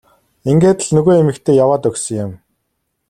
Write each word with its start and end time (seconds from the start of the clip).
Ингээд 0.49 0.79
л 0.85 0.89
нөгөө 0.95 1.15
эмэгтэй 1.21 1.55
яваад 1.63 1.83
өгсөн 1.89 2.17
юм. 2.25 2.31